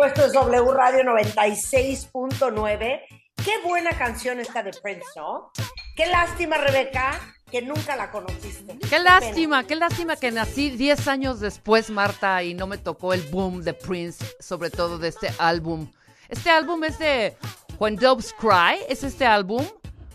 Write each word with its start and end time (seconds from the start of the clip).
Esto 0.07 0.25
es 0.25 0.33
W 0.33 0.73
Radio 0.73 1.03
96.9. 1.03 3.01
Qué 3.45 3.53
buena 3.65 3.91
canción 3.91 4.39
esta 4.39 4.63
de 4.63 4.71
Prince, 4.71 5.05
¿no? 5.17 5.51
Qué 5.97 6.07
lástima, 6.07 6.59
Rebeca, 6.59 7.19
que 7.51 7.61
nunca 7.63 7.97
la 7.97 8.13
conociste. 8.13 8.79
Qué 8.89 9.01
lástima, 9.01 9.65
qué 9.65 9.75
lástima 9.75 10.15
que 10.17 10.31
nací 10.31 10.71
10 10.71 11.09
años 11.09 11.41
después, 11.41 11.91
Marta, 11.91 12.43
y 12.45 12.55
no 12.55 12.69
me 12.69 12.79
tocó 12.79 13.15
el 13.15 13.23
boom 13.23 13.63
de 13.63 13.75
Prince, 13.75 14.25
sobre 14.39 14.71
todo 14.71 14.99
de 14.99 15.09
este 15.09 15.33
álbum. 15.39 15.91
Este 16.29 16.51
álbum 16.51 16.85
es 16.85 16.99
de 16.99 17.37
When 17.79 17.97
Doves 17.97 18.33
Cry, 18.35 18.79
¿es 18.89 19.03
este 19.03 19.27
álbum? 19.27 19.67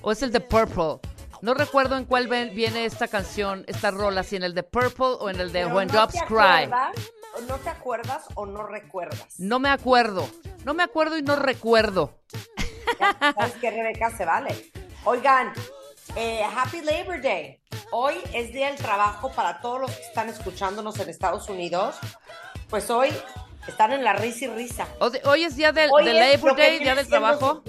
¿O 0.02 0.12
es 0.14 0.24
el 0.24 0.32
de 0.32 0.40
Purple? 0.40 1.00
No 1.42 1.54
recuerdo 1.54 1.98
en 1.98 2.06
cuál 2.06 2.28
ven- 2.28 2.54
viene 2.54 2.86
esta 2.86 3.08
canción, 3.08 3.64
esta 3.68 3.90
rola, 3.92 4.24
si 4.24 4.36
en 4.36 4.44
el 4.44 4.54
de 4.54 4.64
Purple 4.64 5.18
o 5.20 5.30
en 5.30 5.40
el 5.40 5.52
de 5.52 5.64
Pero 5.64 5.76
When 5.76 5.88
no 5.88 5.94
Doves 5.94 6.22
Cry. 6.28 6.38
acuerdas, 6.38 6.96
¿No 7.48 7.56
te 7.60 7.70
acuerdas 7.70 8.26
o 8.36 8.46
no 8.46 8.64
recuerdas? 8.64 9.40
No 9.40 9.58
me 9.60 9.70
acuerdo, 9.70 10.30
no 10.66 10.74
me 10.74 10.84
acuerdo 10.84 11.18
y 11.18 11.22
no 11.22 11.36
recuerdo. 11.38 12.20
¿Sabes 13.36 13.54
qué, 13.62 13.72
Rebeca? 13.72 14.12
Se 14.16 14.26
vale. 14.26 14.70
Oigan, 15.06 15.54
eh, 16.18 16.44
Happy 16.44 16.82
Labor 16.82 17.22
Day. 17.22 17.60
Hoy 17.92 18.16
es 18.34 18.52
Día 18.52 18.68
del 18.68 18.76
Trabajo 18.78 19.32
para 19.32 19.62
todos 19.62 19.80
los 19.82 19.92
que 19.92 20.02
están 20.04 20.28
escuchándonos 20.30 21.00
en 21.00 21.10
Estados 21.10 21.48
Unidos. 21.50 21.96
Pues 22.70 22.90
hoy 22.90 23.10
están 23.68 23.94
en 23.94 24.04
la 24.04 24.14
risa 24.14 24.46
y 24.46 24.48
risa. 24.50 24.88
Hoy 25.24 25.44
es 25.46 25.56
día 25.56 25.72
del, 25.72 25.90
Hoy 25.92 26.04
Labor 26.06 26.56
que 26.56 26.62
Day, 26.62 26.80
día 26.80 26.96
del 26.96 27.08
trabajo. 27.08 27.64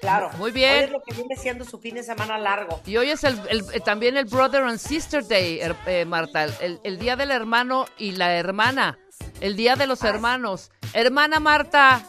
Claro. 0.00 0.30
Muy 0.38 0.52
bien. 0.52 0.72
Hoy 0.76 0.84
es 0.84 0.90
lo 0.90 1.02
que 1.02 1.14
viene 1.14 1.36
siendo 1.36 1.64
su 1.64 1.78
fin 1.78 1.94
de 1.94 2.02
semana 2.02 2.38
largo. 2.38 2.80
Y 2.86 2.96
hoy 2.96 3.10
es 3.10 3.24
el, 3.24 3.40
el- 3.48 3.64
eh, 3.72 3.80
también 3.80 4.16
el 4.16 4.26
Brother 4.26 4.62
and 4.62 4.78
Sister 4.78 5.26
Day, 5.26 5.60
eh, 5.86 6.04
Marta. 6.04 6.44
El, 6.44 6.80
el 6.84 6.98
día 6.98 7.16
del 7.16 7.30
hermano 7.30 7.86
y 7.98 8.12
la 8.12 8.34
hermana. 8.36 8.98
El 9.40 9.56
día 9.56 9.74
de 9.76 9.86
los 9.86 10.02
hermanos. 10.04 10.70
Hermana 10.92 11.40
Marta, 11.40 12.02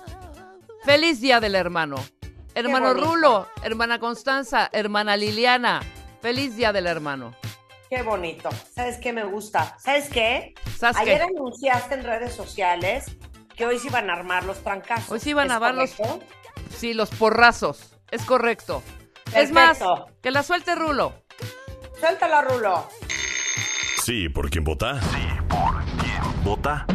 feliz 0.84 1.22
día 1.22 1.40
del 1.40 1.56
hermano. 1.56 1.96
Hermano. 2.56 2.94
Rulo, 2.94 3.48
hermana 3.64 4.00
Constanza, 4.00 4.70
hermana 4.72 5.16
Liliana, 5.16 5.82
feliz 6.22 6.56
día 6.56 6.74
del 6.74 6.88
hermano. 6.88 7.36
Qué 7.90 8.02
bonito. 8.02 8.50
¿Sabes 8.76 8.98
qué 8.98 9.14
me 9.14 9.24
gusta? 9.24 9.78
¿Sabes 9.80 10.10
qué? 10.10 10.54
¿Sabes 10.78 10.98
qué? 10.98 11.04
Ayer 11.04 11.22
anunciaste 11.22 11.94
en 11.96 12.04
redes 12.04 12.34
sociales 12.34 13.06
que 13.56 13.66
hoy 13.66 13.78
se 13.80 13.88
iban 13.88 14.10
a 14.10 14.14
armar 14.14 14.44
los 14.44 14.64
trancazos. 14.64 15.10
Hoy 15.12 15.20
se 15.20 15.30
iban 15.30 15.48
¿Es 15.48 15.54
a 15.54 15.56
armar 15.56 15.76
los-? 15.76 15.96
Sí, 16.76 16.94
los 16.94 17.10
porrazos. 17.10 17.96
Es 18.12 18.24
correcto. 18.24 18.84
Es 19.34 19.52
más, 19.52 19.80
que 20.22 20.32
la 20.32 20.44
suelte 20.44 20.76
Rulo. 20.76 21.14
Suéltala, 22.00 22.42
Rulo. 22.42 22.88
Sí, 24.04 24.30
¿por 24.30 24.50
quién 24.50 24.64
vota? 24.64 25.02
Sí, 25.02 25.28
¿por 25.50 25.84
quién 26.02 26.44
vota? 26.44 26.86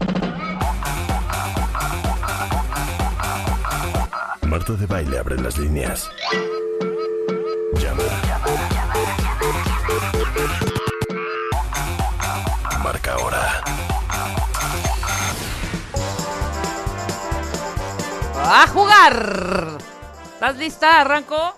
Marta 4.46 4.72
de 4.74 4.86
baile 4.86 5.18
abre 5.18 5.36
las 5.40 5.58
líneas. 5.58 6.10
Llama. 7.74 8.02
Marca 12.82 13.12
ahora. 13.14 13.81
¡A 18.44 18.66
jugar! 18.68 19.78
¿Estás 20.34 20.56
lista? 20.56 21.00
¿Arranco? 21.00 21.54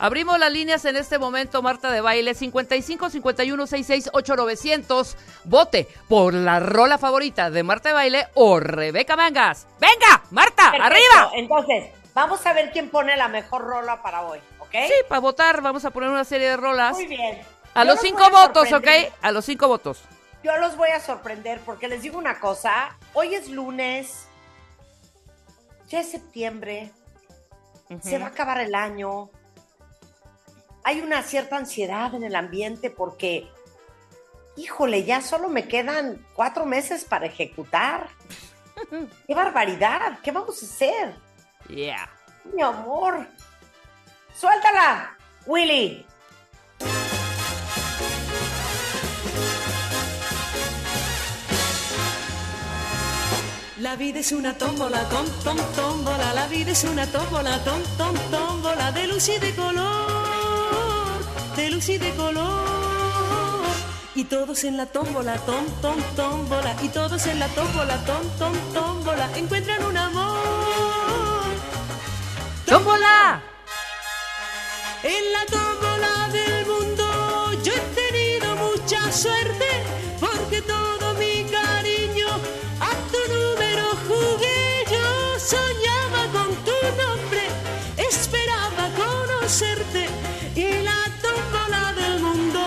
Abrimos 0.00 0.38
las 0.38 0.52
líneas 0.52 0.84
en 0.84 0.96
este 0.96 1.18
momento, 1.18 1.60
Marta 1.60 1.90
de 1.90 2.00
Baile, 2.00 2.34
55 2.34 3.10
51 3.10 3.66
66 3.66 4.10
8900. 4.12 5.16
Vote 5.44 5.88
por 6.08 6.34
la 6.34 6.60
rola 6.60 6.98
favorita 6.98 7.50
de 7.50 7.62
Marta 7.64 7.88
de 7.88 7.94
Baile 7.94 8.28
o 8.34 8.60
Rebeca 8.60 9.16
Mangas. 9.16 9.66
¡Venga, 9.80 10.22
Marta, 10.30 10.70
Perfecto. 10.70 10.84
arriba! 10.84 11.30
Entonces, 11.34 11.90
vamos 12.14 12.44
a 12.46 12.52
ver 12.52 12.70
quién 12.70 12.90
pone 12.90 13.16
la 13.16 13.28
mejor 13.28 13.62
rola 13.62 14.00
para 14.02 14.22
hoy, 14.22 14.38
¿ok? 14.60 14.70
Sí, 14.86 14.94
para 15.08 15.20
votar 15.20 15.60
vamos 15.62 15.84
a 15.84 15.90
poner 15.90 16.10
una 16.10 16.24
serie 16.24 16.50
de 16.50 16.56
rolas. 16.56 16.94
Muy 16.94 17.06
bien. 17.06 17.40
A 17.74 17.84
Yo 17.84 17.90
los 17.90 18.00
cinco 18.00 18.22
a 18.22 18.30
votos, 18.30 18.72
¿ok? 18.72 18.88
A 19.20 19.32
los 19.32 19.44
cinco 19.44 19.66
votos. 19.66 20.00
Yo 20.44 20.56
los 20.58 20.76
voy 20.76 20.90
a 20.90 21.00
sorprender 21.00 21.60
porque 21.66 21.88
les 21.88 22.02
digo 22.02 22.16
una 22.18 22.38
cosa. 22.38 22.96
Hoy 23.14 23.34
es 23.34 23.48
lunes. 23.48 24.27
Ya 25.88 26.00
es 26.00 26.10
septiembre. 26.10 26.92
Se 28.02 28.18
va 28.18 28.26
a 28.26 28.28
acabar 28.28 28.60
el 28.60 28.74
año. 28.74 29.30
Hay 30.84 31.00
una 31.00 31.22
cierta 31.22 31.56
ansiedad 31.56 32.14
en 32.14 32.22
el 32.22 32.36
ambiente 32.36 32.90
porque, 32.90 33.48
híjole, 34.56 35.04
ya 35.04 35.22
solo 35.22 35.48
me 35.48 35.66
quedan 35.66 36.24
cuatro 36.34 36.66
meses 36.66 37.04
para 37.04 37.26
ejecutar. 37.26 38.08
¡Qué 39.26 39.34
barbaridad! 39.34 40.18
¿Qué 40.22 40.30
vamos 40.30 40.62
a 40.62 40.66
hacer? 40.66 41.14
Yeah. 41.68 42.10
Mi 42.52 42.62
amor. 42.62 43.26
Suéltala, 44.34 45.16
Willy. 45.46 46.06
La 53.80 53.94
vida 53.94 54.18
es 54.18 54.32
una 54.32 54.58
tómbola, 54.58 55.08
tom, 55.08 55.24
tom, 55.44 55.56
tómbola. 55.76 56.34
La 56.34 56.48
vida 56.48 56.72
es 56.72 56.82
una 56.82 57.06
tómbola, 57.06 57.62
tom, 57.62 57.80
tom, 57.96 58.16
tómbola. 58.28 58.90
De 58.90 59.06
luz 59.06 59.28
y 59.28 59.38
de 59.38 59.54
color, 59.54 61.24
de 61.54 61.70
luz 61.70 61.88
y 61.88 61.96
de 61.98 62.12
color. 62.16 63.68
Y 64.16 64.24
todos 64.24 64.64
en 64.64 64.76
la 64.76 64.86
tómbola, 64.86 65.36
tom, 65.46 65.64
tom, 65.80 65.96
tómbola. 66.16 66.74
Y 66.82 66.88
todos 66.88 67.24
en 67.28 67.38
la 67.38 67.46
tómbola, 67.48 67.96
tom, 68.04 68.22
tom, 68.36 68.52
tómbola. 68.74 69.30
Encuentran 69.36 69.84
un 69.84 69.96
amor. 69.96 70.38
¡Tómbola! 72.66 73.40
En 75.04 75.32
la 75.32 75.46
tómbola 75.46 76.28
del 76.32 76.37
soñaba 85.48 86.20
con 86.32 86.54
tu 86.64 86.72
nombre, 87.02 87.42
esperaba 87.96 88.88
conocerte 88.96 90.08
y 90.54 90.82
la 90.82 90.98
tómbola 91.22 91.92
del 91.94 92.20
mundo 92.20 92.60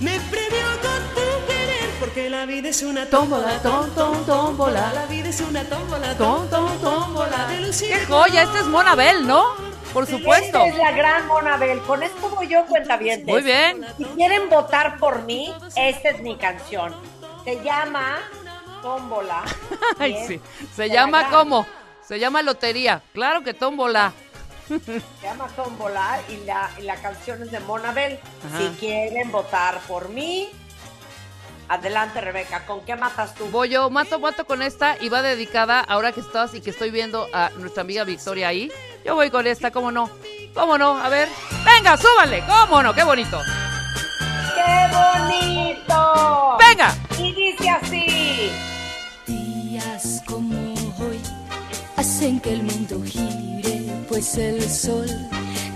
me 0.00 0.18
premió 0.30 0.66
con 0.82 1.00
tu 1.14 1.46
querer 1.46 1.90
porque 2.00 2.28
la 2.30 2.46
vida 2.46 2.68
es 2.70 2.82
una 2.82 3.06
Tómbola, 3.06 3.60
tómbola, 3.60 3.92
tom, 3.94 3.94
tom, 3.94 4.26
tómbola. 4.26 4.92
La 4.94 5.06
vida 5.06 5.28
es 5.28 5.40
una 5.40 5.62
tómbola, 5.64 6.14
Tom, 6.16 6.48
tom, 6.48 6.68
tómbola. 6.80 7.46
¡Qué 7.48 8.04
joya! 8.06 8.42
Esta 8.42 8.58
es 8.60 8.66
Monabel, 8.66 9.26
¿no? 9.26 9.44
Por 9.92 10.06
supuesto. 10.06 10.58
Esta 10.64 10.66
es 10.66 10.76
la 10.76 10.90
gran 10.90 11.26
Monabel. 11.28 11.80
Con 11.82 12.02
esto 12.02 12.28
voy 12.30 12.48
yo, 12.48 12.66
cuentavientes. 12.66 13.26
Muy 13.32 13.42
bien. 13.42 13.86
Si 13.96 14.04
quieren 14.04 14.48
votar 14.50 14.98
por 14.98 15.22
mí, 15.22 15.54
esta 15.76 16.08
es 16.10 16.20
mi 16.20 16.36
canción. 16.36 16.94
Se 17.44 17.62
llama 17.62 18.18
Tómbola. 18.82 19.42
Ay, 19.98 20.16
sí. 20.26 20.40
Se 20.74 20.88
la 20.88 20.94
llama 20.94 21.20
gran- 21.20 21.30
¿cómo? 21.32 21.66
Se 22.06 22.18
llama 22.18 22.42
Lotería. 22.42 23.02
Claro 23.12 23.42
que 23.42 23.54
tómbola. 23.54 24.12
Se 24.68 25.02
llama 25.22 25.46
Tómbola 25.48 26.20
y 26.28 26.38
la, 26.46 26.70
y 26.78 26.82
la 26.82 26.96
canción 26.96 27.42
es 27.42 27.50
de 27.50 27.60
Monabel. 27.60 28.18
Ajá. 28.46 28.58
Si 28.58 28.68
quieren 28.78 29.30
votar 29.30 29.78
por 29.80 30.08
mí, 30.08 30.48
adelante, 31.68 32.20
Rebeca. 32.20 32.64
¿Con 32.66 32.84
qué 32.84 32.96
matas 32.96 33.34
tú? 33.34 33.46
Voy 33.46 33.68
yo, 33.70 33.90
mato, 33.90 34.18
mato 34.18 34.46
con 34.46 34.62
esta 34.62 34.96
y 35.00 35.08
va 35.10 35.22
dedicada, 35.22 35.80
ahora 35.80 36.12
que 36.12 36.20
estás 36.20 36.54
y 36.54 36.60
que 36.60 36.70
estoy 36.70 36.90
viendo 36.90 37.28
a 37.32 37.50
nuestra 37.56 37.82
amiga 37.82 38.04
Victoria 38.04 38.48
ahí. 38.48 38.72
Yo 39.04 39.14
voy 39.14 39.30
con 39.30 39.46
esta, 39.46 39.70
¿cómo 39.70 39.90
no? 39.92 40.08
¿Cómo 40.54 40.78
no? 40.78 40.98
A 40.98 41.08
ver. 41.08 41.28
Venga, 41.64 41.96
súbale. 41.96 42.42
¿Cómo 42.46 42.82
no? 42.82 42.94
Qué 42.94 43.04
bonito. 43.04 43.40
¡Qué 44.54 44.88
bonito! 44.94 46.56
Venga. 46.58 46.94
Y 47.18 47.34
dice 47.34 47.68
así. 47.68 48.23
Hacen 52.04 52.38
que 52.38 52.52
el 52.52 52.62
mundo 52.62 53.00
gire, 53.02 53.76
pues 54.06 54.36
el 54.36 54.60
sol 54.68 55.08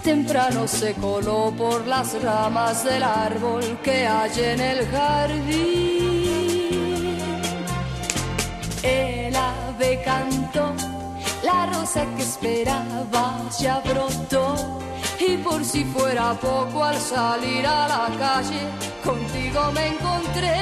temprano 0.05 0.69
se 0.69 0.93
coló 0.93 1.55
por 1.57 1.87
las 1.87 2.23
ramas 2.23 2.85
del 2.85 3.03
árbol 3.03 3.65
que 3.83 4.07
hay 4.07 4.33
en 4.37 4.61
el 4.61 4.87
jardín. 4.89 5.59
El 8.83 9.35
ave 9.35 10.03
cantó, 10.05 10.75
la 11.43 11.65
rosa 11.73 12.05
que 12.15 12.23
esperaba 12.23 13.25
ya 13.59 13.81
brotó. 13.81 14.55
Y 15.19 15.39
por 15.39 15.65
si 15.65 15.83
fuera 15.85 16.35
poco 16.35 16.85
al 16.85 16.99
salir 17.01 17.67
a 17.67 17.89
la 17.89 18.11
calle, 18.19 18.63
contigo 19.03 19.73
me 19.73 19.87
encontré. 19.95 20.57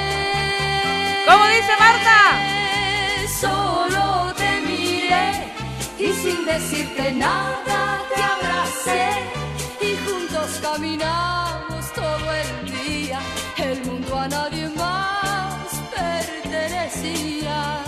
¿Cómo 1.27 1.45
dice 1.55 1.73
Marta? 1.77 2.19
Solo 3.41 4.33
te 4.37 4.46
miré 5.07 5.53
y 5.99 6.13
sin 6.13 6.45
decirte 6.45 7.11
nada 7.13 8.01
te 8.13 8.21
abracé 8.21 9.09
y 9.81 9.95
juntos 10.05 10.59
caminamos 10.61 11.93
todo 11.93 12.33
el 12.33 12.71
día. 12.71 13.19
El 13.57 13.83
mundo 13.85 14.17
a 14.17 14.27
nadie 14.27 14.69
más 14.69 15.67
pertenecía. 15.95 17.79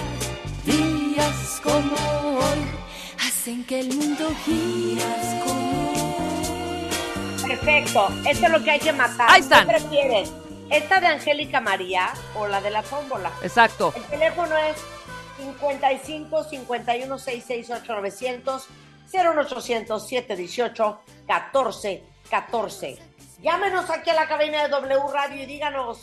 Días 0.65 1.61
como 1.63 1.95
hoy 2.39 2.59
hacen 3.27 3.63
que 3.65 3.81
el 3.81 3.95
mundo 3.95 4.31
gire. 4.45 4.95
Días 4.95 5.43
como 5.45 5.91
hoy. 5.91 7.47
Perfecto. 7.47 8.09
Esto 8.27 8.45
es 8.45 8.51
lo 8.51 8.63
que 8.63 8.71
hay 8.71 8.79
que 8.79 8.93
matar. 8.93 9.29
Ahí 9.29 9.41
están. 9.41 9.67
¿Qué 9.67 9.73
prefieres? 9.73 10.31
¿Esta 10.69 10.99
de 10.99 11.07
Angélica 11.07 11.61
María 11.61 12.13
o 12.35 12.47
la 12.47 12.61
de 12.61 12.69
la 12.69 12.83
tómbola? 12.83 13.31
Exacto. 13.41 13.91
El 13.95 14.03
teléfono 14.03 14.55
es 14.55 14.77
55 15.39 16.43
51 16.43 17.17
668 17.17 17.95
900 17.95 18.67
01800 19.11 20.07
718 20.07 20.99
14 21.27 22.03
14. 22.29 22.99
Llámenos 23.41 23.89
aquí 23.89 24.09
a 24.09 24.13
la 24.13 24.27
cabina 24.27 24.63
de 24.63 24.69
W 24.69 24.99
Radio 25.11 25.43
y 25.43 25.45
díganos 25.45 25.99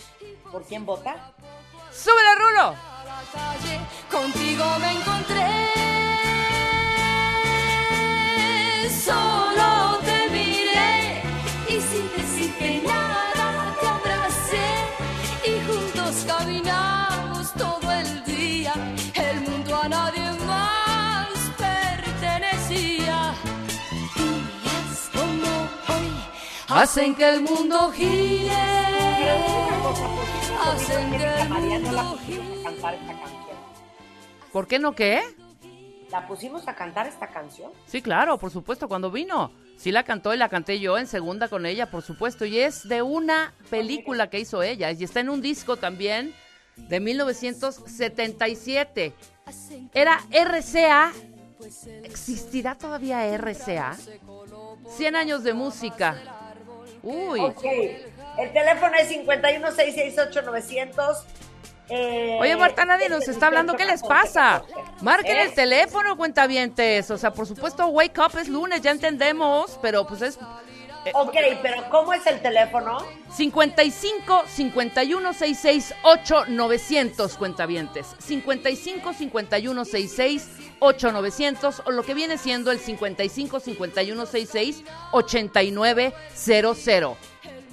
por 0.50 0.64
quién 0.64 0.86
vota. 0.86 1.34
¡Súbele, 1.92 2.34
Rulo! 2.36 2.62
a 2.62 3.04
la 3.04 3.22
calle, 3.32 3.78
contigo 4.10 4.64
me 4.80 4.90
encontré. 4.92 5.46
Hacen 26.76 27.14
que 27.14 27.28
el 27.28 27.42
mundo 27.42 27.92
gire. 27.92 28.50
Hacen 30.62 31.10
que 31.10 31.24
el 31.24 31.48
María 31.48 31.78
no 31.78 31.92
la 31.92 32.02
mundo 32.02 32.18
pusimos 32.18 32.58
a 32.58 32.64
cantar 32.64 32.94
esta 32.94 33.12
canción. 33.12 33.56
¿Por 34.52 34.66
qué 34.66 34.78
no 34.78 34.94
qué? 34.94 35.22
¿La 36.10 36.26
pusimos 36.26 36.68
a 36.68 36.74
cantar 36.74 37.06
esta 37.06 37.28
canción? 37.28 37.72
Sí, 37.86 38.02
claro, 38.02 38.36
por 38.38 38.50
supuesto, 38.50 38.88
cuando 38.88 39.10
vino. 39.10 39.52
Sí 39.76 39.92
la 39.92 40.04
cantó 40.04 40.32
y 40.32 40.38
la 40.38 40.48
canté 40.48 40.80
yo 40.80 40.96
en 40.98 41.06
segunda 41.06 41.48
con 41.48 41.66
ella, 41.66 41.90
por 41.90 42.02
supuesto. 42.02 42.44
Y 42.44 42.58
es 42.58 42.88
de 42.88 43.02
una 43.02 43.52
película 43.70 44.30
que 44.30 44.40
hizo 44.40 44.62
ella. 44.62 44.90
Y 44.92 45.04
está 45.04 45.20
en 45.20 45.28
un 45.28 45.42
disco 45.42 45.76
también 45.76 46.34
de 46.76 47.00
1977. 47.00 49.12
Era 49.92 50.20
RCA. 50.30 51.12
¿Existirá 52.04 52.76
todavía 52.76 53.26
RCA? 53.36 53.96
100 54.88 55.16
años 55.16 55.42
de 55.42 55.54
música. 55.54 56.45
Uy. 57.06 57.40
Ok. 57.40 57.64
El 58.38 58.52
teléfono 58.52 58.94
es 58.98 59.08
51 59.08 59.70
668 59.70 60.42
900. 60.42 61.24
Eh, 61.88 62.38
Oye, 62.40 62.56
Marta, 62.56 62.84
nadie 62.84 63.08
nos 63.08 63.28
está 63.28 63.46
hablando. 63.46 63.76
¿Qué 63.76 63.84
les 63.84 64.02
pasa? 64.02 64.64
Marquen 65.02 65.36
el 65.38 65.48
¿Eh? 65.48 65.52
teléfono, 65.54 66.16
cuentavientes. 66.16 67.08
O 67.12 67.16
sea, 67.16 67.32
por 67.32 67.46
supuesto, 67.46 67.86
wake 67.86 68.18
up 68.18 68.36
es 68.38 68.48
lunes, 68.48 68.82
ya 68.82 68.90
entendemos. 68.90 69.78
Pero 69.80 70.04
pues 70.04 70.20
es 70.22 70.38
Ok, 71.14 71.34
pero 71.62 71.88
¿cómo 71.90 72.12
es 72.12 72.26
el 72.26 72.40
teléfono? 72.40 72.98
55 73.32 74.44
51 74.46 75.32
66 75.32 75.94
8 76.02 76.44
900 76.48 77.36
cuentavientes. 77.36 78.06
55 78.18 79.12
51 79.12 79.84
66 79.84 80.48
8 80.78 81.12
900 81.12 81.82
o 81.86 81.90
lo 81.90 82.02
que 82.02 82.14
viene 82.14 82.38
siendo 82.38 82.70
el 82.70 82.78
55 82.80 83.60
51 83.60 84.26
66 84.26 84.82
8900. 85.12 87.16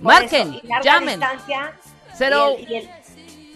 Marquen, 0.02 0.54
Por 0.54 0.58
eso, 0.58 0.66
y 0.80 0.84
llamen. 0.84 1.20
distancia, 1.20 1.74
Cero- 2.18 2.56
Y 2.60 2.64
el, 2.64 2.72
y 2.72 2.76
el- 2.76 2.90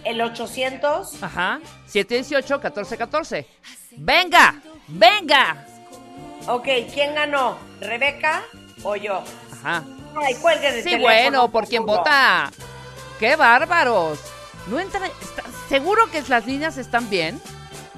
el 0.06 0.22
800. 0.22 1.22
Ajá, 1.24 1.60
718 1.88 2.56
1414. 2.60 3.46
Venga, 3.92 4.62
venga. 4.88 5.66
Ok, 6.48 6.68
¿quién 6.94 7.16
ganó? 7.16 7.58
¿Rebeca 7.82 8.44
o 8.84 8.96
yo? 8.96 9.24
Ajá. 9.64 9.84
Ay, 10.16 10.36
cuelguen 10.36 10.76
el 10.76 10.84
Sí, 10.84 10.96
bueno, 10.98 11.50
por 11.52 11.68
quien 11.68 11.86
vota. 11.86 12.52
¡Qué 13.20 13.36
bárbaros! 13.36 14.20
No 14.68 14.80
entra, 14.80 15.06
está- 15.08 15.44
¿Seguro 15.70 16.10
que 16.12 16.22
las 16.28 16.46
líneas 16.46 16.78
están 16.78 17.10
bien? 17.10 17.42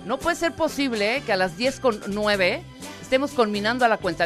No 0.06 0.18
puede 0.18 0.36
ser 0.36 0.54
posible 0.54 1.22
que 1.26 1.34
a 1.34 1.38
las 1.38 1.58
10 1.58 1.80
con 1.80 2.02
9 2.08 2.64
estemos 3.02 3.32
conminando 3.32 3.86
a 3.86 3.88
la 3.88 3.98
cuenta 3.98 4.26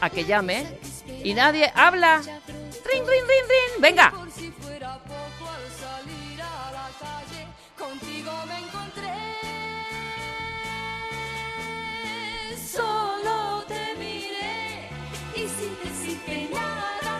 a 0.00 0.10
que 0.10 0.24
llame 0.24 0.78
y 1.24 1.34
nadie 1.34 1.72
habla. 1.74 2.20
¡Rin, 2.20 3.02
rin, 3.06 3.06
rin, 3.06 3.26
rin! 3.26 3.80
¡Venga! 3.82 4.12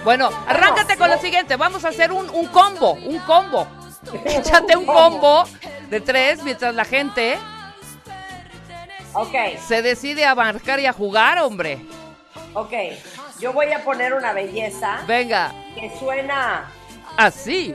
Bueno, 0.06 0.30
arráncate 0.46 0.96
con 0.96 1.10
lo 1.10 1.18
siguiente. 1.18 1.56
Vamos 1.56 1.84
a 1.84 1.88
hacer 1.88 2.12
un, 2.12 2.30
un 2.30 2.46
combo, 2.46 2.92
un 2.92 3.18
combo. 3.18 3.66
Échate 4.24 4.76
un 4.76 4.86
combo 4.86 5.42
de 5.90 6.00
tres 6.00 6.44
mientras 6.44 6.72
la 6.76 6.84
gente 6.84 7.36
Ok, 9.14 9.34
se 9.66 9.82
decide 9.82 10.24
a 10.24 10.36
marcar 10.36 10.78
y 10.78 10.86
a 10.86 10.92
jugar, 10.92 11.38
hombre. 11.40 11.84
ok. 12.54 12.72
Yo 13.40 13.52
voy 13.52 13.72
a 13.72 13.82
poner 13.82 14.14
una 14.14 14.32
belleza 14.32 15.00
Venga, 15.08 15.52
que 15.74 15.92
suena 15.98 16.70
así. 17.16 17.74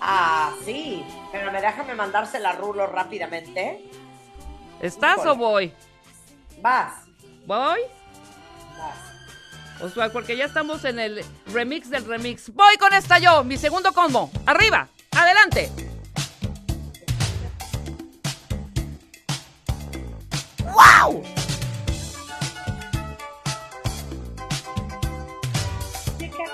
así. 0.00 1.04
Pero 1.32 1.50
me 1.50 1.60
déjame 1.60 1.94
mandársela 1.96 2.52
Rulo 2.52 2.86
rápidamente. 2.86 3.82
¿Estás 4.80 5.26
o 5.26 5.34
voy? 5.34 5.74
Vas, 6.60 6.92
¿Voy? 7.46 7.80
vas. 8.78 9.11
O 9.82 9.88
sea, 9.88 10.10
porque 10.10 10.36
ya 10.36 10.44
estamos 10.44 10.84
en 10.84 11.00
el 11.00 11.24
remix 11.46 11.90
del 11.90 12.04
remix. 12.04 12.54
Voy 12.54 12.76
con 12.76 12.94
esta 12.94 13.18
yo, 13.18 13.42
mi 13.42 13.56
segundo 13.56 13.92
combo. 13.92 14.30
Arriba, 14.46 14.88
adelante. 15.10 15.70
¡Wow! 20.64 21.22
¿Qué 26.18 26.30
qué 26.30 26.44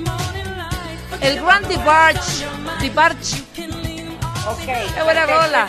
morning 0.00 0.56
light. 0.56 1.20
El 1.20 1.40
Grand 1.40 1.66
Debarch. 1.66 2.44
Debarch. 2.80 3.42
Ok. 4.48 4.66
Qué 4.94 5.02
buena 5.02 5.26
rola. 5.26 5.68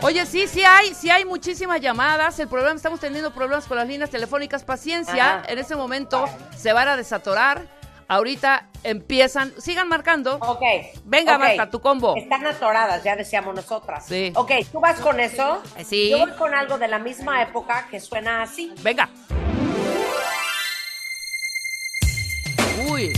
Oye, 0.00 0.26
sí, 0.26 0.46
sí 0.48 0.64
hay, 0.64 0.94
sí 0.94 1.10
hay 1.10 1.24
muchísimas 1.24 1.80
llamadas. 1.80 2.38
El 2.40 2.48
problema, 2.48 2.74
estamos 2.74 2.98
teniendo 2.98 3.32
problemas 3.32 3.66
con 3.66 3.76
las 3.76 3.86
líneas 3.86 4.10
telefónicas. 4.10 4.64
Paciencia, 4.64 5.38
Ajá. 5.38 5.42
en 5.46 5.58
ese 5.58 5.76
momento 5.76 6.24
se 6.56 6.72
van 6.72 6.88
a 6.88 6.96
desatorar. 6.96 7.62
Ahorita 8.12 8.68
empiezan, 8.84 9.54
sigan 9.58 9.88
marcando. 9.88 10.36
Ok. 10.36 10.60
Venga, 11.06 11.36
ok. 11.36 11.40
Marta, 11.40 11.70
tu 11.70 11.80
combo. 11.80 12.14
Están 12.14 12.46
atoradas, 12.46 13.02
ya 13.02 13.16
decíamos 13.16 13.54
nosotras. 13.54 14.04
Sí. 14.06 14.34
Ok, 14.36 14.50
¿tú 14.70 14.80
vas 14.80 15.00
con 15.00 15.18
eso? 15.18 15.62
Sí. 15.82 16.10
Yo 16.10 16.18
voy 16.18 16.32
con 16.32 16.54
algo 16.54 16.76
de 16.76 16.88
la 16.88 16.98
misma 16.98 17.40
época 17.40 17.88
que 17.90 18.00
suena 18.00 18.42
así. 18.42 18.70
Venga. 18.82 19.08
Uy. 22.90 23.14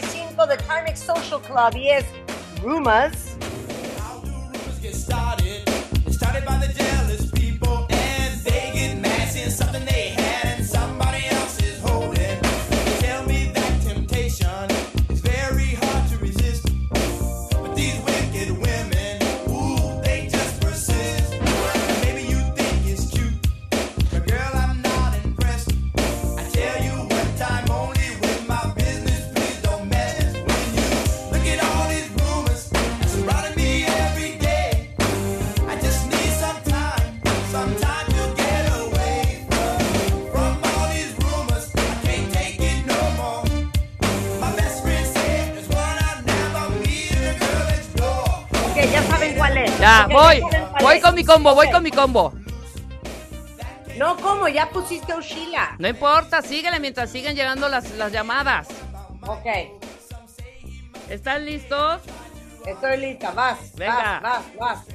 1985 0.00 0.46
de 0.46 0.56
Timex 0.56 1.00
Social 1.00 1.40
Club 1.42 1.76
y 1.76 1.90
es 1.90 2.04
Rumors. 2.62 3.36
Voy. 50.80 51.00
con 51.00 51.14
mi 51.14 51.24
combo, 51.24 51.54
voy 51.54 51.70
con 51.70 51.82
mi 51.82 51.90
combo. 51.90 52.32
No, 53.96 54.16
¿cómo? 54.16 54.48
Ya 54.48 54.70
pusiste 54.70 55.14
Ushila. 55.14 55.76
No 55.78 55.88
importa, 55.88 56.40
síguele 56.42 56.80
mientras 56.80 57.10
siguen 57.10 57.36
llegando 57.36 57.68
las, 57.68 57.90
las 57.92 58.12
llamadas. 58.12 58.68
Ok, 59.26 59.46
¿Están 61.10 61.44
listos? 61.44 62.00
estoy 62.66 62.96
lista. 62.98 63.32
Vas, 63.32 63.74
Venga. 63.74 64.20
vas, 64.22 64.44
vas, 64.56 64.56
vas. 64.58 64.86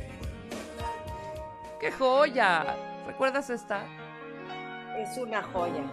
¡Qué 1.79 1.91
joya! 1.91 2.75
¿Recuerdas 3.05 3.49
esta? 3.49 3.83
Es 4.97 5.17
una 5.17 5.43
joya. 5.43 5.83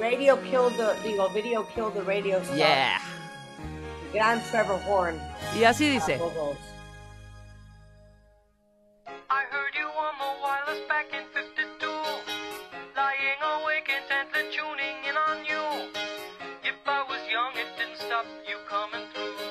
Radio 0.00 0.42
killed 0.42 0.76
the, 0.76 1.08
digo, 1.08 1.28
video 1.32 1.66
killed 1.68 1.92
the 1.94 2.02
radio 2.02 2.38
star. 2.38 2.56
Yeah. 2.56 2.98
Gran 4.12 4.42
Trevor 4.50 4.80
Horn. 4.86 5.16
Y 5.58 5.64
así 5.64 5.88
dice. 5.88 6.18
Wireless 10.66 10.88
back 10.88 11.06
in 11.12 11.24
52. 11.32 11.86
Lying 12.96 13.40
awake 13.42 13.88
intently 13.88 14.42
tuning 14.52 14.96
in 15.08 15.16
on 15.16 15.44
you. 15.44 15.90
If 16.64 16.76
I 16.86 17.04
was 17.08 17.20
young, 17.30 17.52
it 17.54 17.66
didn't 17.78 17.98
stop 17.98 18.26
you 18.48 18.56
coming 18.68 19.06
through. 19.14 19.45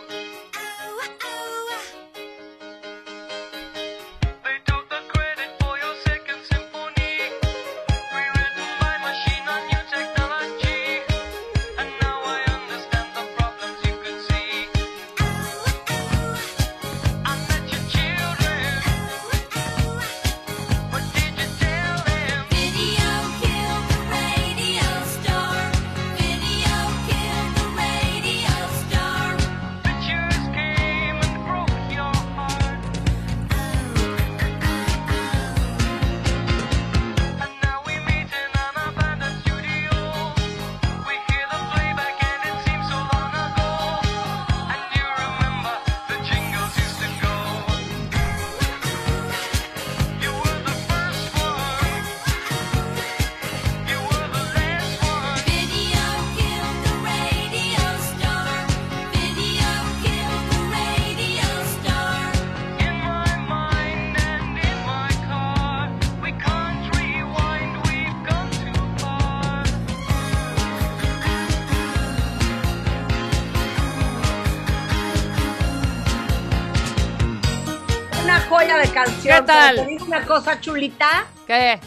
Una 78.36 78.50
joya 78.50 78.78
de 78.80 78.90
canción. 78.90 79.40
¿Qué 79.40 79.42
tal? 79.44 79.76
pero 79.76 79.88
Te 79.88 79.92
digo 79.92 80.06
una 80.08 80.26
cosa 80.26 80.60
chulita. 80.60 81.26
¿Qué? 81.48 81.80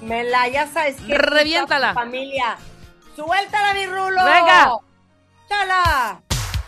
Me 0.00 0.22
la, 0.22 0.46
ya 0.46 0.68
sabes 0.68 1.00
que. 1.00 1.12
Reviéntala. 1.12 1.92
Familia. 1.92 2.56
Suéltala, 3.16 3.74
mi 3.74 3.86
rulo. 3.86 4.24
Venga. 4.24 4.70
Chala. 5.48 6.20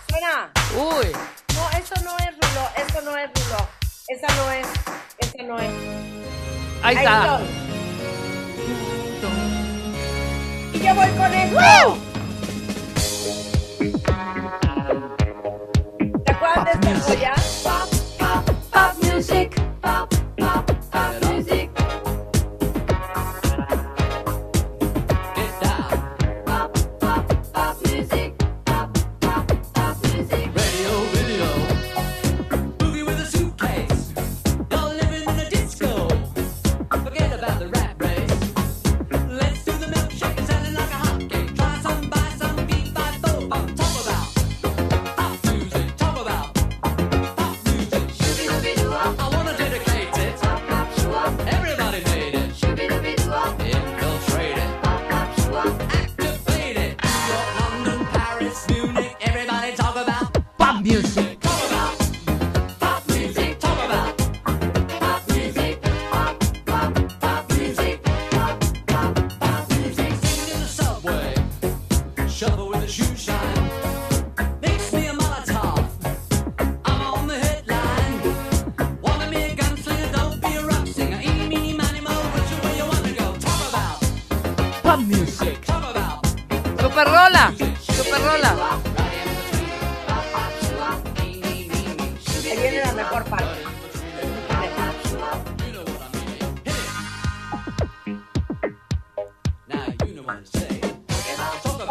Suena. 0.08 0.50
Uy. 0.74 1.12
No, 1.54 1.70
eso 1.78 1.94
no 2.02 2.16
es 2.18 2.34
rulo. 2.34 2.68
Eso 2.76 3.00
no 3.02 3.16
es 3.16 3.30
rulo. 3.34 3.68
Esa 4.08 4.34
no 4.34 4.50
es. 4.50 4.66
Esa 5.18 5.42
no 5.44 5.56
es. 5.60 5.70
Ahí 6.82 6.96
está. 6.96 7.38
estoy. 7.38 7.46
Y 10.72 10.80
yo 10.80 10.92
voy 10.92 11.10
con 11.10 11.34
el. 11.34 11.56
¿Te 16.24 16.32
acuerdas 16.32 16.64
de 16.64 16.72
esta 16.72 17.00
joya? 17.00 17.45
music. 19.28 19.55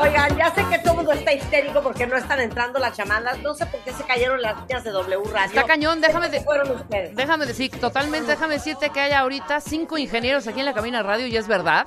Oigan, 0.05 0.37
ya 0.37 0.53
sé 0.53 0.63
que 0.69 0.77
todo 0.79 0.93
mundo 0.95 1.11
está 1.13 1.33
histérico 1.33 1.81
porque 1.81 2.05
no 2.05 2.15
están 2.15 2.39
entrando 2.39 2.77
las 2.79 2.95
llamadas. 2.95 3.39
No 3.39 3.53
sé 3.55 3.65
por 3.65 3.79
qué 3.81 3.91
se 3.91 4.03
cayeron 4.03 4.41
las 4.41 4.59
líneas 4.61 4.83
de 4.83 4.91
W 4.91 5.23
Radio. 5.31 5.47
Está 5.59 5.63
cañón, 5.63 5.99
déjame 6.01 6.29
de- 6.29 6.41
Fueron 6.41 6.71
ustedes. 6.71 7.15
Déjame 7.15 7.45
decir, 7.45 7.71
totalmente, 7.79 8.27
déjame 8.31 8.55
decirte 8.55 8.89
que 8.91 8.99
hay 8.99 9.11
ahorita 9.13 9.59
cinco 9.61 9.97
ingenieros 9.97 10.47
aquí 10.47 10.59
en 10.59 10.65
la 10.67 10.73
cabina 10.73 11.01
radio, 11.01 11.25
y 11.27 11.35
es 11.35 11.47
verdad, 11.47 11.85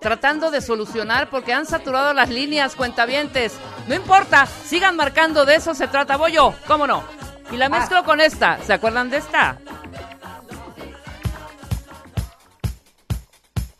tratando 0.00 0.50
de 0.50 0.60
solucionar 0.62 1.28
porque 1.28 1.52
han 1.52 1.66
saturado 1.66 2.14
las 2.14 2.30
líneas, 2.30 2.74
cuentavientes. 2.74 3.54
No 3.86 3.94
importa, 3.94 4.46
sigan 4.46 4.96
marcando, 4.96 5.44
de 5.44 5.56
eso 5.56 5.74
se 5.74 5.88
trata. 5.88 6.16
Voy 6.16 6.32
yo, 6.32 6.54
¿cómo 6.66 6.86
no? 6.86 7.04
Y 7.50 7.56
la 7.56 7.68
mezclo 7.68 8.02
con 8.04 8.20
esta, 8.20 8.58
¿se 8.62 8.72
acuerdan 8.72 9.10
de 9.10 9.18
esta? 9.18 9.58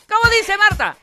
¿Cómo 0.08 0.30
dice 0.38 0.56
Marta? 0.58 0.96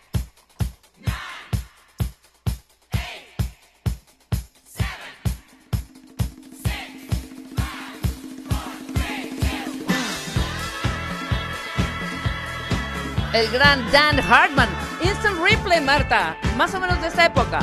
El 13.35 13.51
gran 13.51 13.91
Dan 13.91 14.17
Hartman. 14.31 14.69
Instant 15.01 15.37
Replay, 15.43 15.81
Marta. 15.81 16.37
Más 16.55 16.73
o 16.73 16.79
menos 16.79 17.01
de 17.01 17.09
esta 17.09 17.25
época. 17.25 17.59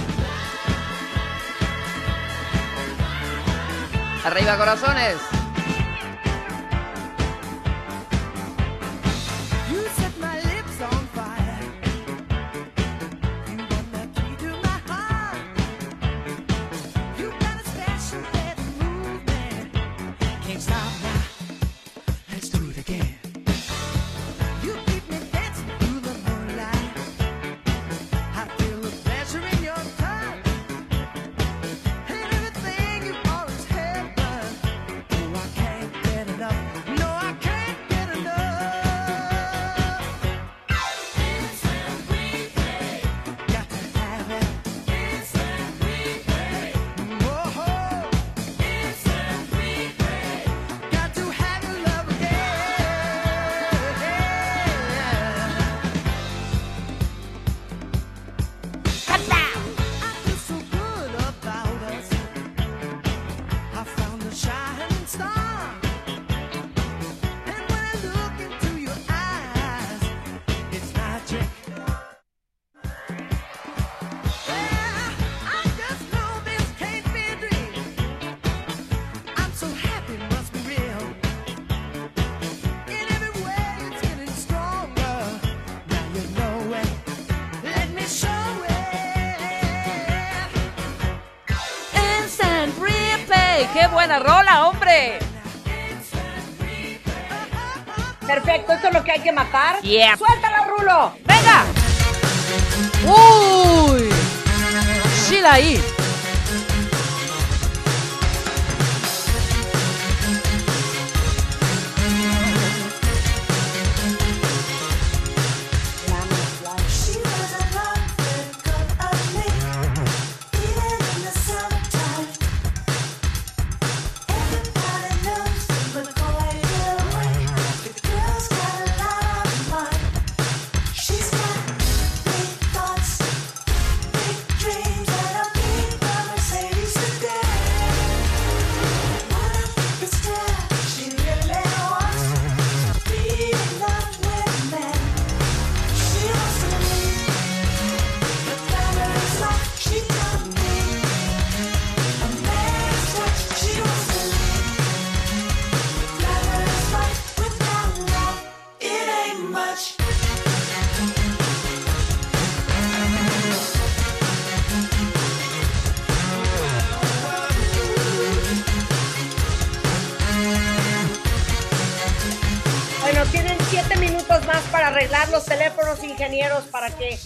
Arriba, 4.22 4.58
corazones. 4.58 5.16
Replay. 94.12 94.18
¡Qué 94.18 94.18
buena 94.18 94.18
rola, 94.18 94.66
hombre! 94.66 95.18
Perfecto, 98.26 98.72
esto 98.72 98.88
es 98.88 98.94
lo 98.94 99.04
que 99.04 99.12
hay 99.12 99.20
que 99.20 99.32
matar. 99.32 99.80
Yep. 99.82 100.18
¡Suéltala, 100.18 100.64
Rulo! 100.64 101.12
¡Venga! 101.24 101.64
¡Uy! 103.04 104.08
Sheila 105.28 105.52
ahí. 105.54 105.91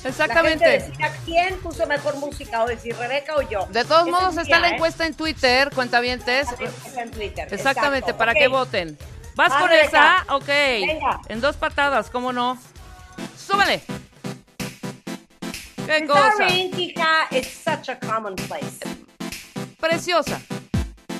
Exactamente. 0.04 0.64
la 0.64 0.70
gente 0.72 0.88
decida 0.90 1.12
quién 1.24 1.58
puso 1.60 1.86
mejor 1.86 2.16
música 2.16 2.64
si 2.80 2.90
Rebeca 2.92 3.36
o 3.36 3.42
yo. 3.42 3.66
De 3.70 3.84
todos 3.84 4.06
modos, 4.08 4.34
es 4.36 4.42
está 4.42 4.56
día, 4.56 4.60
la 4.60 4.68
¿eh? 4.68 4.74
encuesta 4.74 5.06
en 5.06 5.14
Twitter, 5.14 5.70
cuentavientes. 5.74 6.48
Está 6.60 7.02
en 7.02 7.10
Twitter. 7.10 7.48
Exactamente, 7.52 8.10
Exacto. 8.10 8.18
para 8.18 8.32
Ok. 8.32 8.38
que 8.38 8.48
voten. 8.48 8.98
¿Vas 9.34 9.52
Ah, 9.54 9.60
con 9.60 9.68
Rebeca. 9.68 9.86
esa? 10.24 10.34
Ok. 10.34 10.46
Venga. 10.46 11.20
En 11.28 11.40
dos 11.40 11.56
patadas, 11.56 12.08
¿cómo 12.10 12.32
no? 12.32 12.58
¡Súbele! 13.36 13.82
¡Qué 15.86 16.06
cosa! 16.06 16.48
hija, 16.48 17.28
such 17.64 17.90
a 17.90 17.98
commonplace. 17.98 18.78
Preciosa. 19.78 20.40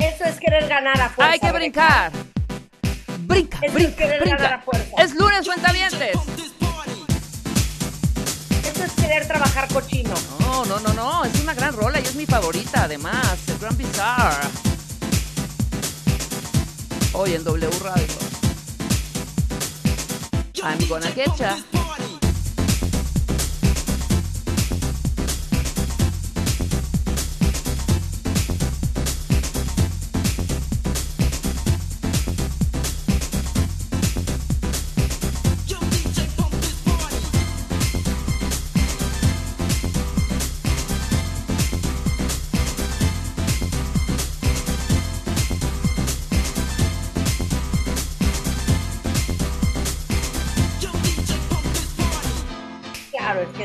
Eso 0.01 0.25
es 0.25 0.41
querer 0.41 0.67
ganar 0.69 1.01
a 1.01 1.09
fuerza. 1.09 1.33
Hay 1.33 1.39
que 1.39 1.53
Rebeca. 1.53 2.11
brincar. 2.11 2.13
Brinca, 3.21 3.59
Eso 3.59 3.67
es 3.67 3.75
brinca, 3.75 3.97
querer 3.97 4.29
ganar 4.29 4.53
a 4.55 4.61
fuerza. 4.61 4.91
Es 5.03 5.15
lunes, 5.15 5.47
cuentavientes. 5.47 6.17
Eso 8.77 8.85
es 8.85 8.93
querer 8.93 9.27
trabajar 9.27 9.73
cochino. 9.73 10.13
No, 10.41 10.67
no, 10.67 10.79
no, 10.81 10.93
no. 10.93 11.25
Es 11.25 11.41
una 11.41 11.55
gran 11.55 11.75
rola 11.75 11.99
y 11.99 12.03
es 12.03 12.15
mi 12.15 12.27
favorita, 12.27 12.83
además. 12.83 13.39
El 13.49 13.59
Grand 13.59 13.79
Bizarre. 13.79 14.49
Hoy 17.15 17.33
en 17.33 17.45
W 17.45 17.71
Radio. 17.83 18.07
I'm 20.63 20.89
gonna 20.89 21.11
get 21.13 21.35
ya. 21.39 21.57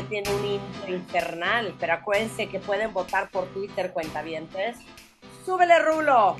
Tiene 0.04 0.30
un 0.34 0.44
intro 0.44 0.94
infernal, 0.94 1.74
pero 1.78 1.94
acuérdense 1.94 2.48
que 2.48 2.58
pueden 2.58 2.92
votar 2.92 3.30
por 3.30 3.46
Twitter, 3.46 3.92
cuentavientes. 3.92 4.76
¡Súbele, 5.44 5.78
Rulo! 5.78 6.36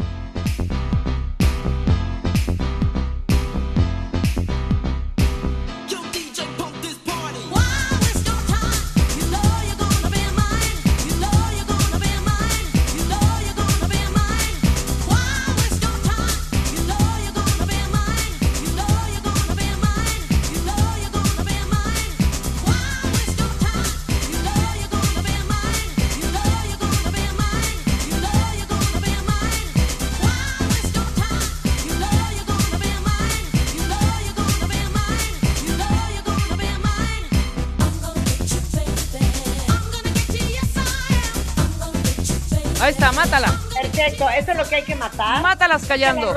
Ahí 42.83 42.91
está, 42.91 43.13
mátala. 43.13 43.47
Perfecto, 43.81 44.29
eso 44.29 44.51
es 44.51 44.57
lo 44.57 44.69
que 44.69 44.75
hay 44.75 44.83
que 44.83 44.97
matar. 44.97 45.41
Mátalas 45.41 45.87
callando. 45.87 46.37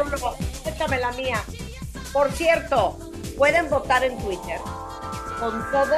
Échame, 0.64 1.00
la 1.00 1.12
mía. 1.14 1.44
Por 2.14 2.32
cierto, 2.34 3.00
pueden 3.36 3.68
votar 3.68 4.04
en 4.04 4.16
Twitter 4.20 4.60
con 5.40 5.72
todo 5.72 5.98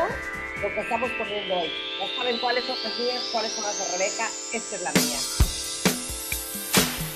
lo 0.61 0.69
que 0.69 0.79
estamos 0.79 1.11
poniendo 1.17 1.53
hoy. 1.53 1.69
Ya 1.99 2.15
saben 2.15 2.39
cuáles 2.39 2.63
son 2.63 2.77
las 2.81 2.97
mías, 2.97 3.23
cuáles 3.33 3.51
son 3.51 3.65
las 3.65 3.77
de 3.77 3.97
Rebeca. 3.97 4.29
Esta 4.53 4.75
es 4.77 4.81
la 4.83 4.91
mía. 4.93 5.17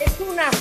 Es 0.02 0.20
una 0.20 0.52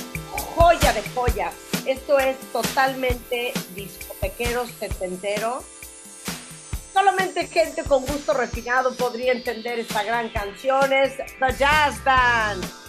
joya 0.55 0.93
de 0.93 1.03
joyas. 1.09 1.53
Esto 1.85 2.19
es 2.19 2.37
totalmente 2.53 3.51
discotequero, 3.75 4.65
setentero. 4.79 5.61
Solamente 6.93 7.47
gente 7.47 7.83
con 7.83 8.05
gusto 8.05 8.33
refinado 8.33 8.93
podría 8.95 9.31
entender 9.31 9.79
esta 9.79 10.03
gran 10.03 10.29
canción. 10.29 10.91
Es 10.91 11.15
The 11.39 11.55
Jazz 11.57 12.03
Band. 12.03 12.80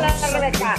Rebeca. 0.00 0.76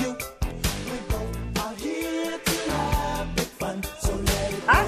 ¿Ah? 4.68 4.86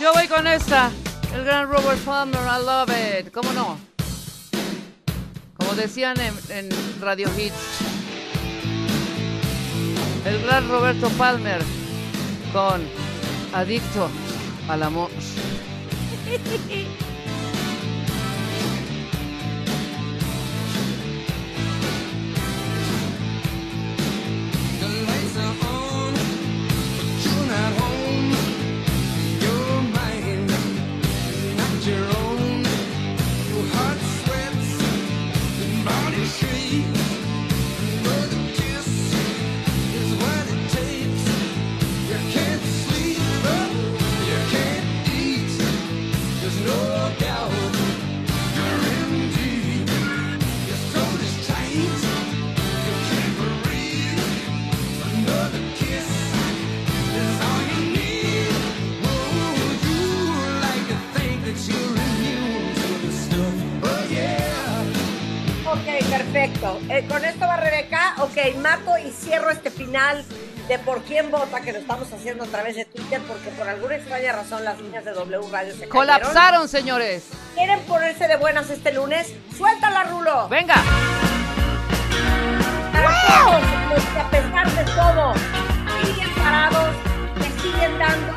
Yo 0.00 0.12
voy 0.12 0.28
con 0.28 0.46
esta. 0.46 0.90
El 1.34 1.44
gran 1.44 1.68
Robert 1.68 1.98
Palmer, 2.04 2.40
I 2.40 2.64
love 2.64 2.90
it. 2.90 3.32
¿Cómo 3.32 3.52
no? 3.52 3.78
Como 5.56 5.74
decían 5.74 6.16
en, 6.20 6.34
en 6.50 6.68
Radio 7.00 7.28
Hits. 7.36 7.80
El 10.24 10.42
gran 10.42 10.68
Roberto 10.68 11.08
Palmer 11.10 11.60
con 12.52 12.82
Adicto 13.52 14.08
al 14.68 14.82
amor. 14.82 15.10
con 67.16 67.24
esto 67.24 67.46
va 67.46 67.56
Rebeca. 67.56 68.14
Ok, 68.18 68.56
mato 68.60 68.98
y 68.98 69.10
cierro 69.10 69.48
este 69.48 69.70
final 69.70 70.22
de 70.68 70.78
por 70.80 71.00
quién 71.02 71.30
vota, 71.30 71.62
que 71.62 71.72
lo 71.72 71.78
estamos 71.78 72.12
haciendo 72.12 72.44
a 72.44 72.46
través 72.46 72.76
de 72.76 72.84
Twitter, 72.84 73.22
porque 73.26 73.48
por 73.56 73.66
alguna 73.66 73.96
extraña 73.96 74.32
razón 74.32 74.62
las 74.64 74.78
líneas 74.78 75.02
de 75.06 75.12
W 75.12 75.48
Radio 75.50 75.72
se 75.72 75.78
cayeron. 75.78 75.96
Colapsaron, 75.96 76.68
señores. 76.68 77.24
¿Quieren 77.54 77.80
ponerse 77.84 78.28
de 78.28 78.36
buenas 78.36 78.68
este 78.68 78.92
lunes? 78.92 79.32
¡Suéltala, 79.56 80.04
Rulo! 80.04 80.46
Venga. 80.50 80.74
Para 82.92 83.14
todos 83.28 83.62
los 83.94 84.04
que 84.04 84.20
a 84.20 84.30
pesar 84.30 84.70
de 84.70 84.84
todo 84.92 85.32
siguen 86.04 86.34
parados, 86.34 86.94
le 87.38 87.62
siguen 87.62 87.98
dando, 87.98 88.32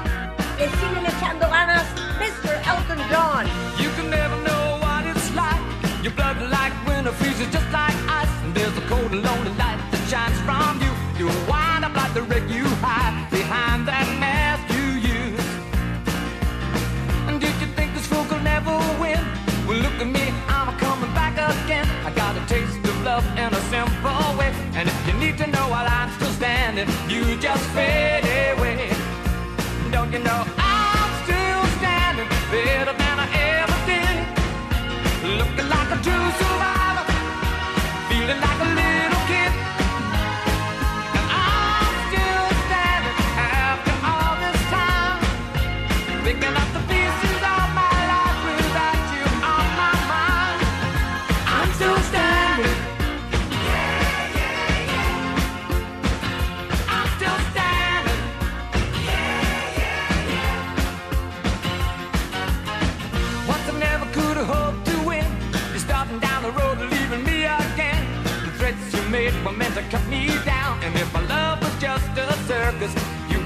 le 0.57 0.69
siguen 0.69 1.05
echando 1.17 1.49
ganas, 1.49 1.83
Mr. 2.17 2.55
Elton 2.65 2.99
John. 3.11 3.45
You 3.77 3.89
can 3.97 4.09
never 4.09 4.37
know 4.45 4.79
what 4.79 5.05
it's 5.05 5.35
like. 5.35 5.59
Your 6.01 6.13
blood 6.13 6.39
winter 7.09 7.23
freezes 7.23 7.51
just 7.51 7.71
like 7.71 7.95
ice. 8.07 8.29
And 8.43 8.53
there's 8.53 8.77
a 8.77 8.81
cold 8.81 9.11
and 9.11 9.23
lonely 9.23 9.51
light 9.57 9.79
that 9.91 10.03
shines 10.09 10.39
from 10.41 10.79
you. 10.81 10.91
You 11.17 11.27
wind 11.47 11.85
up 11.85 11.95
like 11.95 12.13
the 12.13 12.23
wreck 12.23 12.43
you 12.49 12.65
hide 12.81 13.29
behind 13.29 13.87
that 13.87 14.07
mask 14.19 14.63
you 14.75 14.85
use. 15.15 15.47
And 17.27 17.39
did 17.41 17.53
you 17.61 17.67
think 17.75 17.93
this 17.93 18.05
fool 18.07 18.25
could 18.25 18.43
never 18.43 18.75
win? 18.99 19.19
Well, 19.67 19.77
look 19.77 19.97
at 19.99 20.07
me, 20.07 20.33
I'm 20.47 20.77
coming 20.77 21.13
back 21.13 21.33
again. 21.33 21.87
I 22.05 22.11
got 22.11 22.35
a 22.37 22.45
taste 22.47 22.77
of 22.77 23.03
love 23.03 23.25
in 23.37 23.53
a 23.53 23.61
simple 23.73 24.37
way. 24.37 24.51
And 24.73 24.87
if 24.87 25.07
you 25.07 25.13
need 25.13 25.37
to 25.39 25.47
know 25.47 25.69
while 25.69 25.87
I'm 25.87 26.11
still 26.17 26.33
standing, 26.39 26.87
you 27.09 27.37
just 27.39 27.63
fade 27.71 27.98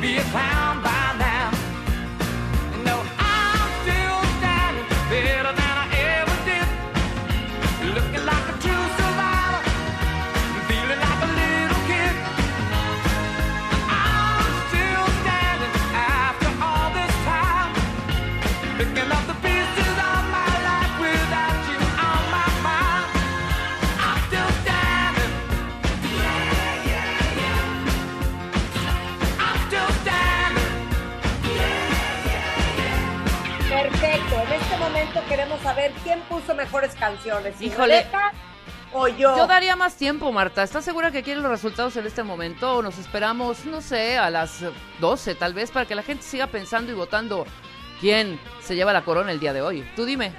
be 0.03 0.17
a 0.17 0.23
clown 0.23 0.92
Híjole. 37.59 38.01
Rebeca 38.01 38.31
o 38.93 39.07
yo. 39.07 39.35
Yo 39.37 39.47
daría 39.47 39.75
más 39.75 39.95
tiempo, 39.95 40.31
Marta. 40.31 40.63
¿Estás 40.63 40.85
segura 40.85 41.11
que 41.11 41.23
quieren 41.23 41.43
los 41.43 41.51
resultados 41.51 41.95
en 41.97 42.05
este 42.05 42.23
momento? 42.23 42.77
¿O 42.77 42.81
nos 42.81 42.97
esperamos, 42.97 43.65
no 43.65 43.81
sé, 43.81 44.17
a 44.17 44.29
las 44.29 44.61
eh, 44.61 44.71
12 44.99 45.35
tal 45.35 45.53
vez, 45.53 45.71
para 45.71 45.85
que 45.85 45.95
la 45.95 46.03
gente 46.03 46.23
siga 46.23 46.47
pensando 46.47 46.91
y 46.91 46.95
votando 46.95 47.45
quién 47.99 48.39
se 48.61 48.75
lleva 48.75 48.93
la 48.93 49.03
corona 49.03 49.31
el 49.31 49.39
día 49.39 49.53
de 49.53 49.61
hoy? 49.61 49.87
Tú 49.95 50.05
dime. 50.05 50.31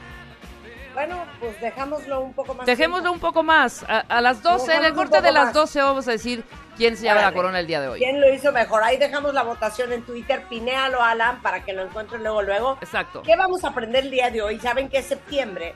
Bueno, 0.95 1.25
pues 1.41 1.61
dejámoslo 1.61 2.21
un 2.21 2.33
poco 2.33 2.55
más. 2.55 2.67
Dejémoslo 2.67 3.11
tiempo. 3.11 3.15
un 3.15 3.21
poco 3.21 3.43
más. 3.43 3.83
A, 3.89 3.99
a 4.01 4.21
las 4.21 4.43
12, 4.43 4.77
en 4.77 4.85
el 4.85 4.95
corte 4.95 5.21
de 5.21 5.33
las 5.33 5.47
más. 5.47 5.55
12 5.55 5.83
vamos 5.83 6.07
a 6.07 6.13
decir 6.13 6.45
quién 6.77 6.97
se 6.97 7.03
lleva 7.03 7.21
la 7.21 7.33
corona 7.33 7.59
el 7.59 7.67
día 7.67 7.81
de 7.81 7.89
hoy. 7.89 7.99
¿Quién 7.99 8.21
lo 8.21 8.33
hizo 8.33 8.53
mejor? 8.53 8.85
Ahí 8.85 8.97
dejamos 8.97 9.35
la 9.35 9.43
votación 9.43 9.93
en 9.93 10.03
Twitter. 10.05 10.45
Pinéalo, 10.49 11.03
Alan, 11.03 11.43
para 11.43 11.65
que 11.65 11.73
lo 11.73 11.83
encuentren 11.83 12.23
luego, 12.23 12.43
luego. 12.43 12.79
Exacto. 12.81 13.23
¿Qué 13.23 13.35
vamos 13.35 13.65
a 13.65 13.69
aprender 13.71 14.05
el 14.05 14.13
día 14.13 14.31
de 14.31 14.43
hoy? 14.43 14.61
Saben 14.61 14.89
que 14.89 14.99
es 14.99 15.07
septiembre 15.07 15.75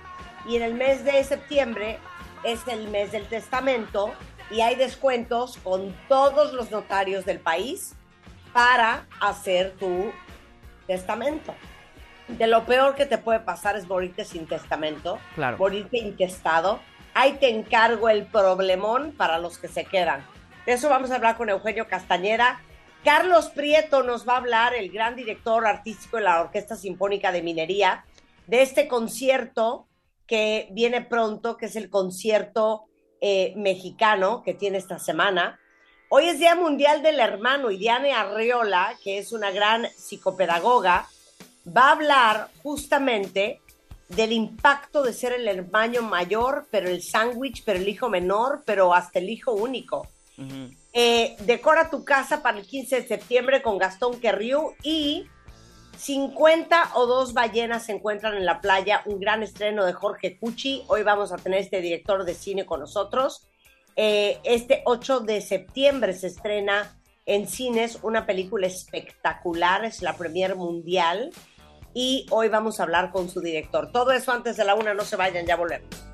y 0.49 0.57
en 0.57 0.63
el 0.63 0.75
mes 0.75 1.05
de 1.05 1.23
septiembre 1.25 1.99
es 2.43 2.67
el 2.69 2.89
mes 2.89 3.13
del 3.13 3.27
testamento 3.27 4.15
y 4.51 4.63
hay 4.63 4.77
descuentos 4.77 5.59
con 5.59 5.95
todos 6.09 6.55
los 6.55 6.71
notarios 6.71 7.25
del 7.27 7.39
país 7.39 7.95
para 8.53 9.07
hacer 9.21 9.73
tu 9.79 10.11
testamento. 10.87 11.55
De 12.29 12.47
lo 12.47 12.65
peor 12.65 12.95
que 12.95 13.07
te 13.07 13.19
puede 13.19 13.41
pasar 13.41 13.77
es 13.77 13.87
morirte 13.87 14.25
sin 14.25 14.47
testamento, 14.47 15.19
Claro. 15.35 15.59
morirte 15.59 15.99
intestado. 15.99 16.81
Ahí 17.15 17.35
te 17.35 17.51
encargo 17.51 18.09
el 18.09 18.25
problemón 18.27 19.13
para 19.13 19.39
los 19.39 19.59
que 19.59 19.69
se 19.69 19.85
quedan. 19.85 20.25
De 20.65 20.73
eso 20.73 20.89
vamos 20.89 21.11
a 21.11 21.17
hablar 21.17 21.37
con 21.37 21.49
Eugenio 21.49 21.89
Castañera. 21.89 22.61
Carlos 23.05 23.49
Prieto 23.49 24.03
nos 24.03 24.29
va 24.29 24.35
a 24.35 24.39
hablar, 24.39 24.75
el 24.75 24.91
gran 24.91 25.15
director 25.15 25.67
artístico 25.67 26.17
de 26.19 26.25
la 26.25 26.41
Orquesta 26.41 26.77
Sinfónica 26.77 27.33
de 27.33 27.43
Minería, 27.43 28.05
de 28.47 28.63
este 28.63 28.89
concierto 28.89 29.88
que 30.29 30.69
viene 30.71 31.01
pronto, 31.01 31.57
que 31.57 31.67
es 31.67 31.75
el 31.75 31.91
concierto 31.91 32.85
eh, 33.21 33.55
mexicano 33.57 34.43
que 34.45 34.55
tiene 34.55 34.79
esta 34.79 35.01
semana. 35.01 35.59
Hoy 36.11 36.29
es 36.29 36.39
Día 36.39 36.55
Mundial 36.55 37.03
del 37.03 37.19
Hermano 37.19 37.71
y 37.71 37.79
Diane 37.79 38.13
Arreola, 38.13 38.97
que 39.03 39.19
es 39.19 39.33
una 39.33 39.51
gran 39.51 39.87
psicopedagoga, 39.97 41.09
va 41.77 41.89
a 41.89 41.93
hablar 41.93 42.51
justamente 42.63 43.61
del 44.09 44.33
impacto 44.33 45.03
de 45.03 45.13
ser 45.13 45.33
el 45.33 45.49
hermano 45.49 46.03
mayor, 46.03 46.67
pero 46.71 46.89
el 46.89 47.03
sándwich, 47.03 47.63
pero 47.65 47.79
el 47.79 47.89
hijo 47.89 48.09
menor, 48.09 48.63
pero 48.65 48.95
hasta 48.95 49.19
el 49.19 49.29
hijo 49.29 49.53
único. 49.53 50.07
Eh, 50.93 51.37
decora 51.41 51.91
tu 51.91 52.05
casa 52.05 52.43
para 52.43 52.59
el 52.59 52.67
15 52.67 53.03
de 53.03 53.09
septiembre 53.09 53.61
con 53.61 53.77
Gastón 53.77 54.21
Querriu 54.21 54.73
y 54.85 55.27
50 55.99 56.93
o 56.95 57.07
dos 57.07 57.35
ballenas 57.35 57.87
se 57.87 57.93
encuentran 57.93 58.37
en 58.37 58.47
la 58.47 58.61
playa, 58.61 59.03
un 59.05 59.19
gran 59.19 59.43
estreno 59.43 59.85
de 59.85 59.93
Jorge 59.93 60.39
Cucci. 60.39 60.85
Hoy 60.87 61.03
vamos 61.03 61.33
a 61.33 61.37
tener 61.37 61.61
este 61.61 61.81
director 61.81 62.25
de 62.25 62.35
cine 62.35 62.65
con 62.65 62.81
nosotros. 62.81 63.49
Eh, 63.97 64.39
este 64.45 64.83
8 64.85 65.21
de 65.21 65.41
septiembre 65.41 66.13
se 66.13 66.29
estrena 66.29 66.97
en 67.27 67.49
cines 67.49 67.99
una 68.03 68.27
película 68.27 68.69
espectacular, 68.69 69.85
es 69.85 70.01
la 70.01 70.17
premier 70.17 70.55
mundial 70.55 71.31
y 71.95 72.27
hoy 72.31 72.49
vamos 72.49 72.79
a 72.79 72.85
hablar 72.85 73.11
con 73.11 73.29
su 73.29 73.41
director. 73.41 73.91
Todo 73.91 74.13
eso 74.13 74.31
antes 74.31 74.57
de 74.57 74.65
la 74.65 74.77
una, 74.77 74.95
no 74.95 75.05
se 75.05 75.17
vayan, 75.17 75.47
ya 75.47 75.57
volvemos. 75.57 76.08